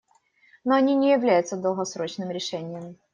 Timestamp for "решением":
2.31-2.97